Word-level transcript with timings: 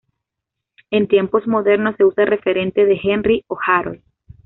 En 0.89 1.07
tiempos 1.07 1.45
modernos 1.45 1.95
se 1.95 2.03
usa 2.05 2.25
referente 2.25 2.85
de 2.85 2.99
Henry 3.03 3.43
o 3.45 3.55
Harold 3.63 4.01